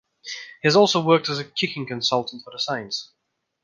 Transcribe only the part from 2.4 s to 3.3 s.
for the Saints.